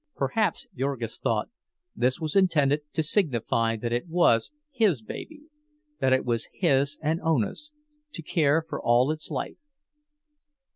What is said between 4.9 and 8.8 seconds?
baby; that it was his and Ona's, to care